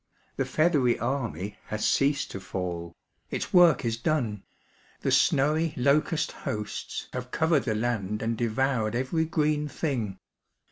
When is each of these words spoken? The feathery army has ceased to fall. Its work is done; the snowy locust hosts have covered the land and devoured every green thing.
The 0.35 0.45
feathery 0.45 0.97
army 0.97 1.59
has 1.67 1.85
ceased 1.85 2.31
to 2.31 2.39
fall. 2.39 2.95
Its 3.29 3.53
work 3.53 3.85
is 3.85 3.97
done; 3.97 4.41
the 5.01 5.11
snowy 5.11 5.75
locust 5.77 6.31
hosts 6.31 7.07
have 7.13 7.29
covered 7.29 7.65
the 7.65 7.75
land 7.75 8.23
and 8.23 8.35
devoured 8.35 8.95
every 8.95 9.25
green 9.25 9.67
thing. 9.67 10.17